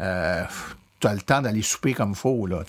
[0.00, 0.44] euh,
[1.00, 2.62] tu as le temps d'aller souper comme faut, là,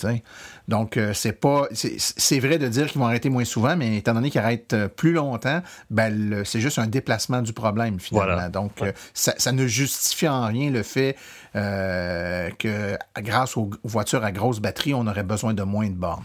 [0.67, 1.67] Donc, euh, c'est pas.
[1.73, 4.87] C'est vrai de dire qu'ils vont arrêter moins souvent, mais étant donné qu'ils arrêtent euh,
[4.87, 8.49] plus longtemps, ben, c'est juste un déplacement du problème, finalement.
[8.49, 11.15] Donc, euh, ça, ne justifie en rien le fait
[11.53, 16.23] que, grâce aux voitures à grosse batterie, on aurait besoin de moins de bornes.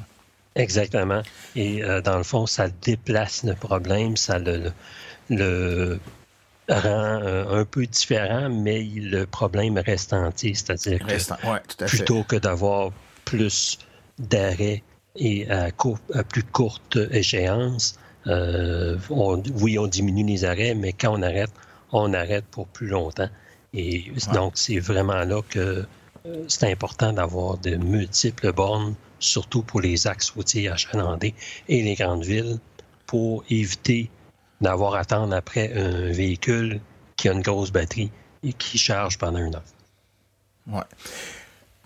[0.54, 1.22] Exactement.
[1.54, 4.72] Et dans le fond, ça déplace le problème, ça le,
[5.28, 5.98] le
[6.68, 10.54] rend euh, un peu différent, mais le problème reste entier.
[10.54, 12.90] C'est-à-dire que plutôt que d'avoir
[13.24, 13.78] plus
[14.18, 14.82] d'arrêts
[15.16, 15.70] et à,
[16.28, 21.52] plus courte échéance, euh, oui, on diminue les arrêts, mais quand on arrête,
[21.92, 23.28] on arrête pour plus longtemps.
[23.72, 25.84] Et donc, c'est vraiment là que
[26.26, 31.34] euh, c'est important d'avoir de multiples bornes, surtout pour les axes routiers achalandés
[31.68, 32.58] et les grandes villes,
[33.06, 34.10] pour éviter
[34.60, 36.80] d'avoir à attendre après un véhicule
[37.16, 38.10] qui a une grosse batterie
[38.42, 39.62] et qui charge pendant une heure.
[40.66, 40.82] Ouais.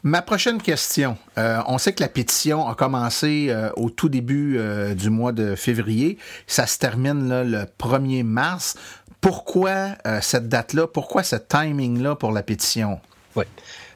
[0.02, 1.18] Ma prochaine question.
[1.37, 5.33] Euh, on sait que la pétition a commencé euh, au tout début euh, du mois
[5.33, 6.16] de février.
[6.46, 8.76] Ça se termine le 1er mars.
[9.20, 10.87] Pourquoi cette date-là?
[10.87, 13.00] Pourquoi ce timing-là pour la pétition?
[13.37, 13.44] Oui.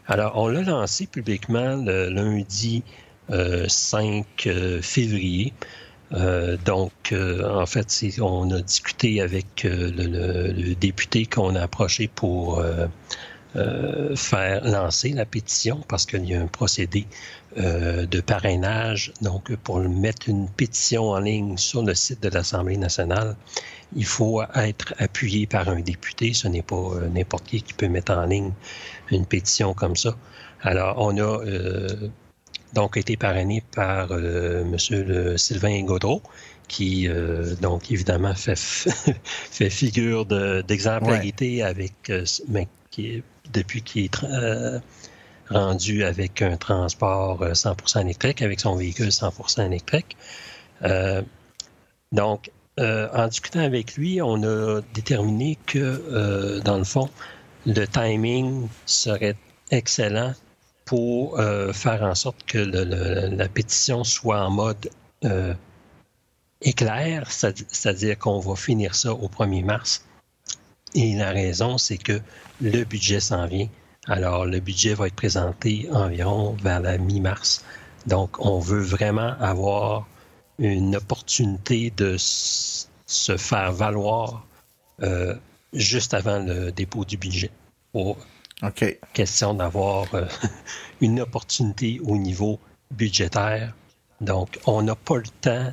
[0.07, 2.83] Alors, on l'a lancé publiquement le lundi
[3.31, 4.27] 5
[4.83, 5.55] février.
[6.13, 7.89] Euh, donc, euh, en fait,
[8.21, 12.63] on a discuté avec euh, le, député qu'on a approché pour
[14.17, 17.07] faire lancer la pétition parce qu'il y a un procédé
[17.57, 19.13] de parrainage.
[19.23, 23.37] Donc, pour mettre une pétition en ligne sur le site de l'Assemblée nationale,
[23.95, 26.35] il faut être appuyé par un député.
[26.35, 28.51] Ce n'est pas n'importe qui qui peut mettre en ligne
[29.13, 30.17] une pétition comme ça.
[30.63, 31.39] Alors, on a
[32.75, 35.39] donc été parrainé par euh, M.
[35.39, 36.23] Sylvain Gaudreau,
[36.69, 38.59] qui, euh, donc, évidemment, fait,
[39.51, 42.25] fait figure d'exemplarité avec, euh,
[42.91, 44.81] qui, depuis qu'il est
[45.51, 50.17] rendu avec un transport 100% électrique, avec son véhicule 100% électrique.
[52.13, 57.11] donc, en discutant avec lui, on a déterminé que, dans le fond,
[57.67, 59.37] le timing serait
[59.71, 60.35] excellent
[60.85, 64.91] pour euh, faire en sorte que la pétition soit en mode
[65.25, 65.55] euh,
[66.61, 70.05] éclair, c'est-à-dire qu'on va finir ça au 1er mars.
[70.95, 72.21] Et la raison, c'est que
[72.61, 73.69] le budget s'en vient.
[74.07, 77.65] Alors, le budget va être présenté environ vers la mi-mars.
[78.07, 80.07] Donc, on veut vraiment avoir
[80.59, 84.47] une opportunité de se faire valoir
[85.03, 85.35] euh,
[85.73, 87.51] juste avant le dépôt du budget
[88.63, 88.99] OK.
[89.13, 90.27] Question d'avoir euh,
[91.01, 93.75] une opportunité au niveau budgétaire.
[94.21, 95.73] Donc, on n'a pas le temps,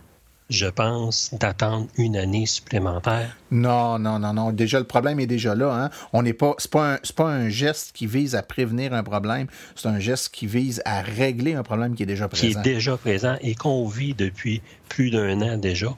[0.50, 3.38] je pense, d'attendre une année supplémentaire.
[3.52, 4.52] Non, non, non, non.
[4.52, 5.74] Déjà, le problème est déjà là.
[5.74, 5.90] Hein?
[6.12, 6.56] On n'est pas.
[6.58, 9.48] C'est pas, un, pas un geste qui vise à prévenir un problème.
[9.76, 12.62] C'est un geste qui vise à régler un problème qui est déjà présent.
[12.62, 15.96] Qui est déjà présent et qu'on vit depuis plus d'un an déjà.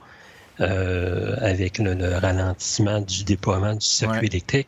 [0.60, 4.68] Euh, avec le, ralentissement du déploiement du circuit électrique.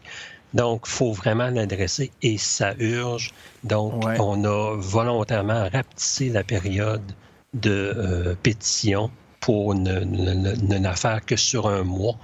[0.56, 3.34] Donc, il faut vraiment l'adresser et ça urge.
[3.66, 7.12] Donc, on a volontairement rapetissé la période
[7.54, 12.16] de euh, pétition pour ne, la faire que sur un mois,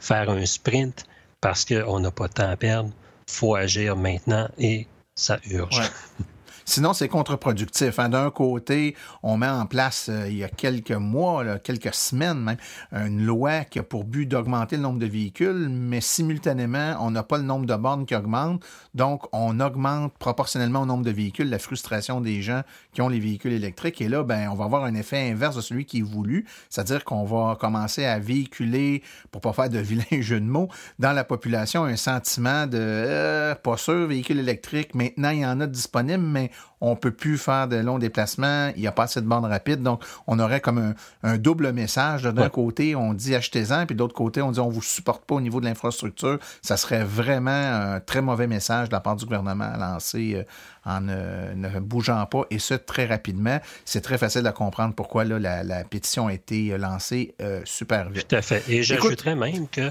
[0.00, 1.06] faire un sprint
[1.40, 2.90] parce qu'on n'a pas de temps à perdre.
[3.26, 5.80] Il faut agir maintenant et ça urge.
[6.68, 7.98] Sinon, c'est contre-productif.
[7.98, 8.10] Hein.
[8.10, 12.58] D'un côté, on met en place, euh, il y a quelques mois, quelques semaines même,
[12.92, 17.22] une loi qui a pour but d'augmenter le nombre de véhicules, mais simultanément, on n'a
[17.22, 18.62] pas le nombre de bornes qui augmente.
[18.94, 22.60] Donc, on augmente proportionnellement au nombre de véhicules la frustration des gens
[22.92, 24.02] qui ont les véhicules électriques.
[24.02, 27.02] Et là, ben, on va avoir un effet inverse de celui qui est voulu, c'est-à-dire
[27.06, 31.24] qu'on va commencer à véhiculer, pour pas faire de vilains jeux de mots, dans la
[31.24, 36.22] population un sentiment de euh, pas sûr, véhicule électrique, maintenant il y en a disponible,
[36.22, 36.50] mais
[36.80, 39.82] on peut plus faire de longs déplacements, il n'y a pas assez de bandes rapides,
[39.82, 42.22] donc on aurait comme un, double message.
[42.22, 45.34] D'un côté, on dit achetez-en, puis de l'autre côté, on dit on vous supporte pas
[45.34, 46.38] au niveau de l'infrastructure.
[46.62, 50.42] Ça serait vraiment un très mauvais message de la part du gouvernement à lancer euh,
[50.84, 53.58] en ne, bougeant pas, et ce, très rapidement.
[53.84, 58.28] C'est très facile à comprendre pourquoi là, la, pétition a été lancée euh, super vite.
[58.28, 58.62] Tout à fait.
[58.68, 59.90] Et j'ajouterais même que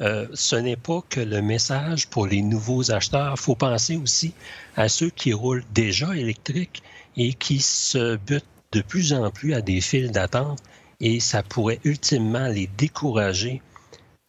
[0.00, 3.34] euh, ce n'est pas que le message pour les nouveaux acheteurs.
[3.36, 4.34] Il faut penser aussi
[4.76, 6.82] à ceux qui roulent déjà électriques
[7.16, 10.60] et qui se butent de plus en plus à des files d'attente
[11.00, 13.62] et ça pourrait ultimement les décourager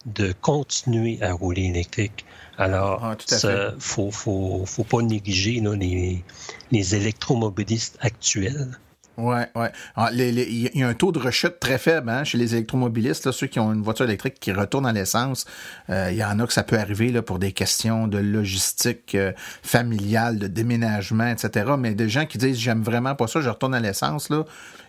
[0.06, 2.24] de continuer à rouler électrique.
[2.56, 6.24] Alors, il ah, ne faut, faut, faut, pas négliger les,
[6.72, 8.78] les électromobilistes actuels
[9.18, 9.66] oui, oui.
[9.96, 13.48] Ah, il y a un taux de rechute très faible hein, chez les électromobilistes, ceux
[13.48, 15.44] qui ont une voiture électrique qui retourne à l'essence.
[15.90, 19.16] Euh, il y en a que ça peut arriver là, pour des questions de logistique
[19.16, 21.72] euh, familiale, de déménagement, etc.
[21.76, 24.44] Mais des gens qui disent j'aime vraiment pas ça, je retourne à l'essence, là,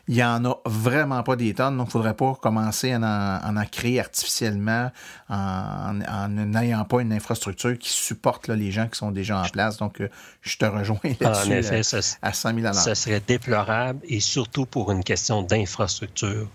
[0.10, 3.42] il n'y en a vraiment pas des tonnes, donc il ne faudrait pas commencer à
[3.46, 4.90] en, créer artificiellement
[5.30, 9.78] en n'ayant pas une infrastructure qui supporte les gens qui sont déjà en place.
[9.78, 10.10] Donc, euh,
[10.42, 15.44] je te rejoins là-dessus à, 100 000 Ça serait déplorable et surtout pour une question
[15.44, 16.48] d'infrastructure.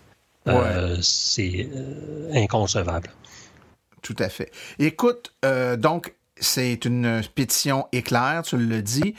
[0.48, 3.08] Euh, c'est euh, inconcevable.
[4.02, 4.50] Tout à fait.
[4.80, 5.32] Écoute,
[5.78, 9.14] donc, c'est une pétition éclair, tu le dis.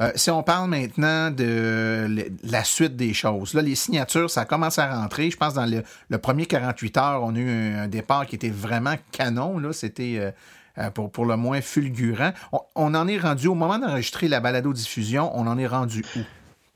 [0.00, 4.78] Euh, si on parle maintenant de la suite des choses, là, les signatures, ça commence
[4.78, 5.30] à rentrer.
[5.30, 8.94] Je pense dans le, premier 48 heures, on a eu un, départ qui était vraiment
[9.12, 9.58] canon.
[9.58, 10.30] Là, c'était euh,
[10.78, 12.32] euh, pour, pour le moins fulgurant.
[12.74, 16.20] On, en est rendu, au moment d'enregistrer la balado-diffusion, on en est rendu où?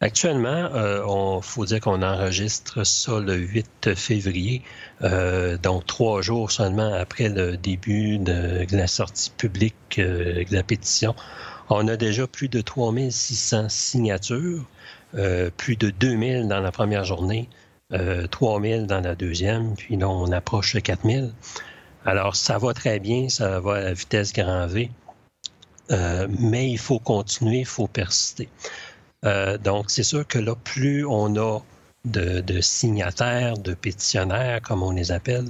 [0.00, 4.60] Actuellement, il faut dire qu'on enregistre ça le 8 février,
[5.62, 11.14] donc trois jours seulement après le début de la sortie publique de la pétition.
[11.70, 14.64] On a déjà plus de 3600 signatures,
[15.14, 17.48] euh, plus de 2000 dans la première journée,
[17.92, 21.32] euh, 3000 dans la deuxième, puis là, on approche de 4000.
[22.04, 24.90] Alors, ça va très bien, ça va à la vitesse grand V,
[25.90, 28.48] euh, mais il faut continuer, il faut persister.
[29.24, 31.60] Euh, donc, c'est sûr que là, plus on a
[32.04, 35.46] de, signataires, de pétitionnaires, comme on les appelle,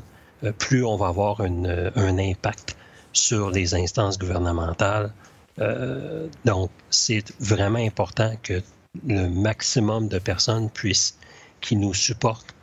[0.58, 2.76] plus on va avoir un impact
[3.12, 5.12] sur les instances gouvernementales,
[5.61, 8.62] euh, donc, c'est vraiment important que
[9.07, 11.18] le maximum de personnes puissent,
[11.61, 12.55] qui nous supportent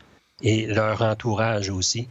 [0.44, 2.08] et leur entourage aussi,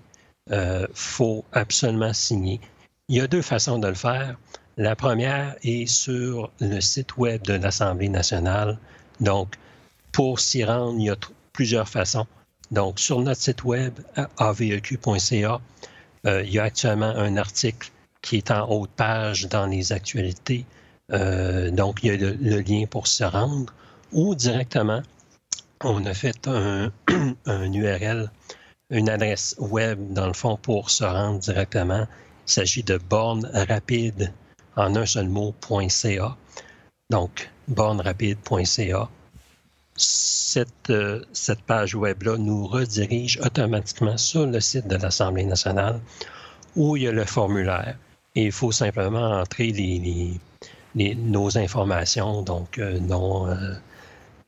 [0.51, 2.61] euh, faut absolument signer.
[3.09, 4.37] Il y a deux façons de le faire.
[4.77, 8.79] La première est sur le site web de l'Assemblée nationale.
[9.21, 9.57] Donc,
[10.13, 11.17] pour s'y rendre, il y a
[11.53, 12.27] plusieurs façons.
[12.71, 13.95] Donc, sur notre site web,
[14.39, 15.61] aveq.ca,
[16.27, 17.91] euh, il y a actuellement un article
[18.23, 20.67] qui est en haute page dans les actualités.
[21.13, 23.73] Euh, donc, il y a le, lien pour se rendre.
[24.13, 25.03] Ou directement,
[25.83, 26.93] on a fait un,
[27.47, 28.31] URL,
[28.91, 32.07] une adresse web, dans le fond, pour se rendre directement.
[32.47, 34.33] Il s'agit de borne rapide
[34.77, 36.37] en un seul mot.ca.
[37.11, 39.09] Donc, bornerapide.ca.
[39.97, 46.01] Cette, euh, cette page web-là nous redirige automatiquement sur le site de l'Assemblée nationale
[46.77, 47.97] où il y a le formulaire.
[48.37, 49.73] Il faut simplement entrer
[50.95, 53.75] nos informations, donc euh, nom, euh,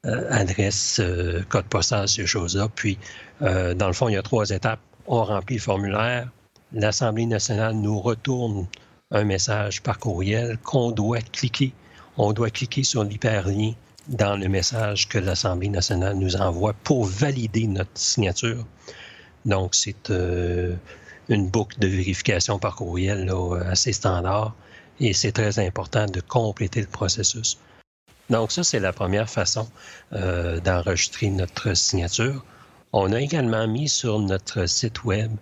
[0.06, 1.00] euh, adresse,
[1.48, 2.68] code postal, ces choses-là.
[2.74, 2.98] Puis,
[3.40, 4.80] dans le fond, il y a trois étapes.
[5.06, 6.28] On remplit le formulaire.
[6.72, 8.66] L'Assemblée nationale nous retourne
[9.10, 11.72] un message par courriel qu'on doit cliquer.
[12.16, 13.72] On doit cliquer sur l'hyperlien
[14.08, 18.64] dans le message que l'Assemblée nationale nous envoie pour valider notre signature.
[19.44, 20.10] Donc, c'est
[21.28, 23.30] une boucle de vérification par courriel
[23.66, 24.54] assez standard
[25.00, 27.58] et c'est très important de compléter le processus.
[28.30, 29.68] Donc ça, c'est la première façon
[30.12, 32.44] euh, d'enregistrer notre signature.
[32.92, 35.32] On a également mis sur notre site web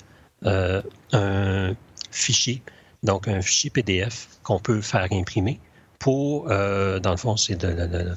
[0.47, 1.75] euh, un
[2.11, 2.63] fichier,
[3.03, 5.61] donc un fichier PDF qu'on peut faire imprimer
[5.99, 8.15] pour, euh, dans le fond, c'est de,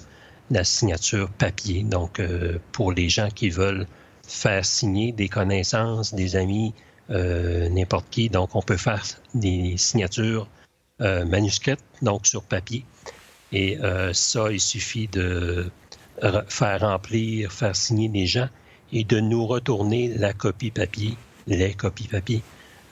[0.49, 1.83] la signature papier.
[1.83, 2.21] Donc,
[2.71, 3.87] pour les gens qui veulent
[4.27, 6.73] faire signer des connaissances, des amis,
[7.09, 8.29] n'importe qui.
[8.29, 10.47] Donc, on peut faire des signatures
[11.01, 12.85] euh, manuscrite, donc sur papier.
[13.51, 15.71] Et euh, ça, il suffit de
[16.47, 18.47] faire remplir, faire signer les gens
[18.91, 22.43] et de nous retourner la copie papier, les copies papier,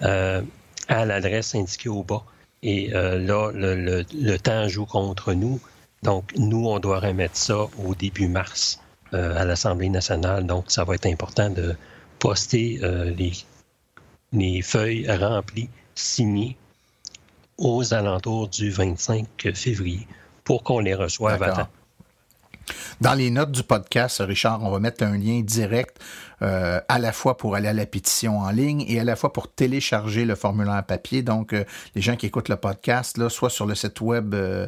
[0.01, 0.41] euh,
[0.87, 2.23] à l'adresse indiquée au bas.
[2.63, 5.59] Et là, le, temps joue contre nous.
[6.03, 8.79] Donc, nous, on doit remettre ça au début mars
[9.13, 10.45] à l'Assemblée nationale.
[10.45, 11.75] Donc, ça va être important de
[12.19, 12.79] poster
[13.17, 13.31] les,
[14.33, 16.57] les feuilles remplies, signées
[17.57, 20.07] aux alentours du 25 février
[20.43, 21.67] pour qu'on les reçoive à temps.
[23.01, 25.97] Dans les notes du podcast, Richard, on va mettre un lien direct
[26.41, 29.31] euh, à la fois pour aller à la pétition en ligne et à la fois
[29.31, 31.21] pour télécharger le formulaire papier.
[31.21, 31.63] Donc, euh,
[31.95, 34.67] les gens qui écoutent le podcast, là, soit sur le site web, euh,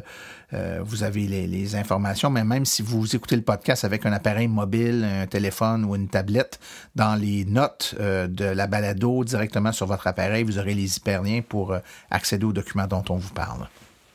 [0.82, 4.46] vous avez les, les, informations, mais même si vous écoutez le podcast avec un appareil
[4.46, 6.60] mobile, un téléphone ou une tablette,
[6.94, 11.76] dans les notes de la balado directement sur votre appareil, vous aurez les hyperliens pour
[12.10, 13.68] accéder aux documents dont on vous parle.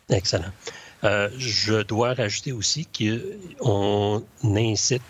[0.10, 0.52] Excellent.
[1.04, 5.02] Euh, je dois rajouter aussi qu'on incite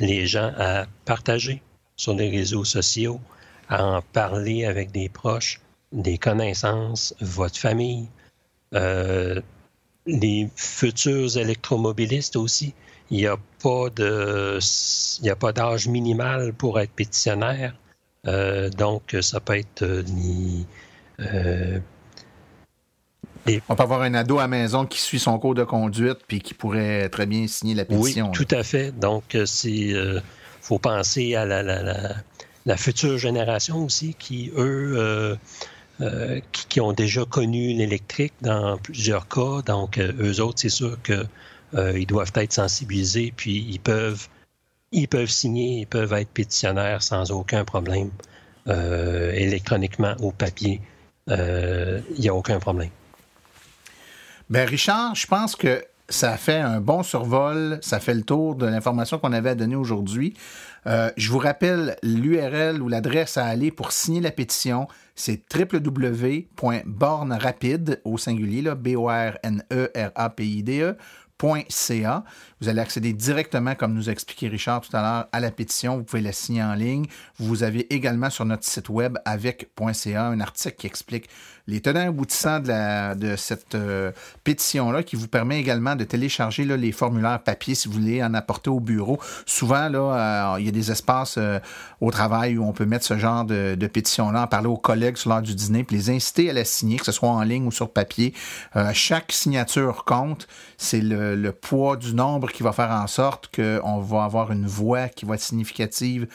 [0.00, 1.62] les gens à partager
[1.96, 3.20] sur les réseaux sociaux,
[3.68, 5.60] à en parler avec des proches,
[5.92, 8.08] des connaissances, votre famille,
[8.74, 9.40] euh,
[10.06, 12.74] les futurs électromobilistes aussi.
[13.10, 14.58] Il n'y a pas de,
[15.52, 17.74] d'âge minimal pour être pétitionnaire.
[18.26, 19.84] Euh, donc, ça peut être
[23.68, 26.40] on peut avoir un ado à la maison qui suit son cours de conduite puis
[26.40, 28.26] qui pourrait très bien signer la pétition.
[28.26, 28.92] Oui, tout à fait.
[28.98, 30.20] Donc, euh, c'est euh,
[30.60, 35.38] faut penser à la, future génération aussi qui, eux,
[36.00, 39.62] euh, qui, ont déjà connu l'électrique dans plusieurs cas.
[39.64, 44.28] Donc, eux autres, c'est sûr qu'ils doivent être sensibilisés puis ils peuvent,
[44.92, 48.10] ils peuvent signer, ils peuvent être pétitionnaires sans aucun problème,
[48.66, 50.82] électroniquement ou papier.
[51.28, 52.90] Il n'y a aucun problème.
[54.50, 58.64] Ben Richard, je pense que ça fait un bon survol, ça fait le tour de
[58.64, 60.32] l'information qu'on avait à donner aujourd'hui.
[60.86, 68.00] Euh, je vous rappelle l'URL ou l'adresse à aller pour signer la pétition, c'est www.bornerapide
[68.04, 70.96] au singulier, B-O-R-N-E-R-A-P-I-D-E,
[71.68, 72.24] .ca.
[72.60, 75.96] Vous allez accéder directement, comme nous a expliqué Richard tout à l'heure, à la pétition.
[75.96, 77.06] Vous pouvez la signer en ligne.
[77.38, 81.28] Vous avez également sur notre site web avec.ca un article qui explique
[81.68, 84.10] les tenants aboutissants de, de cette euh,
[84.42, 88.70] pétition-là qui vous permet également de télécharger les formulaires papier si vous voulez en apporter
[88.70, 89.20] au bureau.
[89.44, 91.60] Souvent, là, euh, il y a des espaces euh,
[92.00, 95.28] au travail où on peut mettre ce genre de, pétition-là, en parler aux collègues sur
[95.28, 97.72] l'heure du dîner, puis les inciter à la signer, que ce soit en ligne ou
[97.72, 98.32] sur papier.
[98.94, 100.48] chaque signature compte.
[100.78, 104.66] C'est le, le, poids du nombre qui va faire en sorte qu'on va avoir une
[104.66, 106.28] voix qui va être significative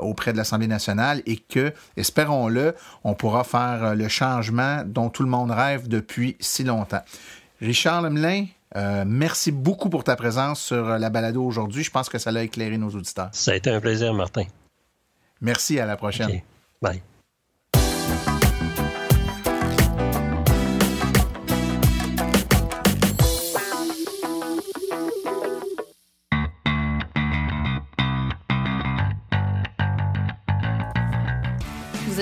[0.00, 4.08] auprès de l'Assemblée nationale et que, espérons-le, on pourra faire le
[4.46, 7.02] changement dont tout le monde rêve depuis si longtemps.
[7.60, 11.82] Richard Lemelin, euh, merci beaucoup pour ta présence sur la balado aujourd'hui.
[11.82, 13.30] Je pense que ça l'a éclairé nos auditeurs.
[13.32, 14.44] Ça a été un plaisir, Martin.
[15.40, 16.40] Merci, à la prochaine.
[16.82, 17.02] Bye.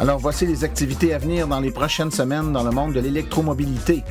[0.00, 4.02] Alors, voici les activités à venir dans les prochaines semaines dans le monde de l'électromobilité.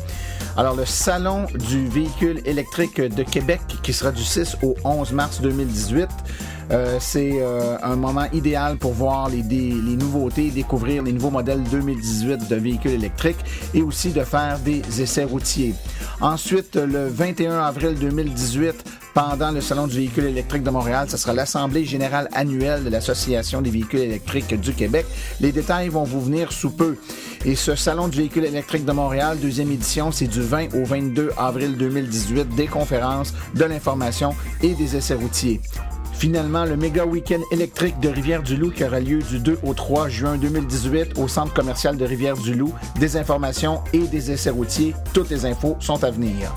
[0.56, 5.42] Alors, le Salon du véhicule électrique de Québec, qui sera du 6 au 11 mars
[5.42, 6.08] 2018,
[6.72, 11.64] euh, c'est euh, un moment idéal pour voir les, les, nouveautés, découvrir les nouveaux modèles
[11.64, 13.44] 2018 de véhicules électriques
[13.74, 15.76] et aussi de faire des essais routiers.
[16.22, 21.08] Ensuite, le 21 avril 2018, pendant le Salon du véhicule électrique de Montréal.
[21.10, 25.06] Ce sera l'Assemblée générale annuelle de l'Association des véhicules électriques du Québec.
[25.42, 26.96] Les détails vont vous venir sous peu.
[27.46, 31.32] Et ce Salon du véhicule électrique de Montréal, deuxième édition, c'est du 20 au 22
[31.38, 35.60] avril 2018, des conférences, de l'information et des essais routiers.
[36.20, 40.38] Finalement, le méga week-end électrique de Rivière-du-Loup qui aura lieu du 2 au 3 juin
[40.38, 42.74] 2018 au centre commercial de Rivière-du-Loup.
[43.00, 44.94] Des informations et des essais routiers.
[45.14, 46.54] Toutes les infos sont à venir.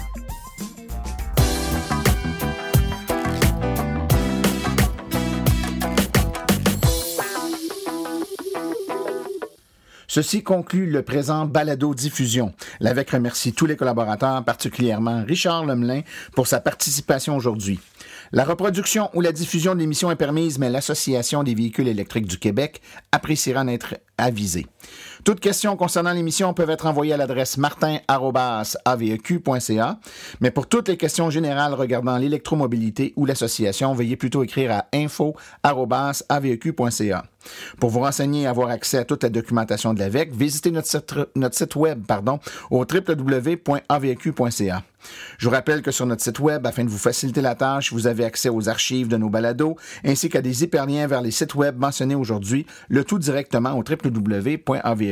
[10.08, 12.52] Ceci conclut le présent balado-diffusion.
[12.80, 16.02] L'AVEC remercie tous les collaborateurs, particulièrement Richard Lemelin,
[16.34, 17.80] pour sa participation aujourd'hui.
[18.34, 22.38] La reproduction ou la diffusion de l'émission est permise, mais l'Association des véhicules électriques du
[22.38, 22.80] Québec
[23.12, 24.66] appréciera d'être avisée.
[25.24, 30.00] Toutes questions concernant l'émission peuvent être envoyées à l'adresse martin.aveq.ca,
[30.40, 35.42] mais pour toutes les questions générales regardant l'électromobilité ou l'association, veuillez plutôt écrire à info.aveq.ca.
[37.78, 41.14] Pour vous renseigner et avoir accès à toute la documentation de l'AVEC, visitez notre site,
[41.34, 44.82] notre site web pardon, au www.avq.ca.
[45.38, 48.06] Je vous rappelle que sur notre site web, afin de vous faciliter la tâche, vous
[48.06, 51.76] avez accès aux archives de nos balados ainsi qu'à des hyperliens vers les sites web
[51.76, 55.11] mentionnés aujourd'hui, le tout directement au www.avq.ca,